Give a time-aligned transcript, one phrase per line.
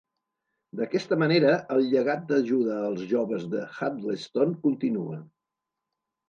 [0.77, 5.21] D'aquesta manera, el llegat d'ajuda als joves de Huddleston continua.